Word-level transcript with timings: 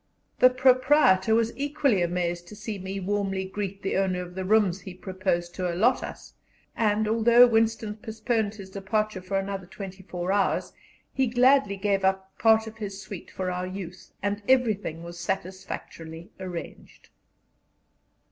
The 0.39 0.49
proprietor 0.49 1.35
was 1.35 1.55
equally 1.55 2.01
amazed 2.01 2.47
to 2.47 2.55
see 2.55 2.79
me 2.79 2.99
warmly 2.99 3.45
greet 3.45 3.83
the 3.83 3.97
owner 3.97 4.23
of 4.23 4.33
the 4.33 4.43
rooms 4.43 4.81
he 4.81 4.95
proposed 4.95 5.53
to 5.53 5.71
allot 5.71 6.01
us, 6.01 6.33
and, 6.75 7.07
although 7.07 7.45
Winston 7.45 7.97
postponed 7.97 8.55
his 8.55 8.71
departure 8.71 9.21
for 9.21 9.37
another 9.37 9.67
twenty 9.67 10.01
four 10.01 10.31
hours, 10.31 10.73
he 11.13 11.27
gladly 11.27 11.77
gave 11.77 12.03
up 12.03 12.35
part 12.39 12.65
of 12.65 12.77
his 12.77 12.99
suite 12.99 13.29
for 13.29 13.51
our 13.51 13.67
use, 13.67 14.11
and 14.23 14.41
everything 14.49 15.03
was 15.03 15.19
satisfactorily 15.19 16.31
arranged. 16.39 17.09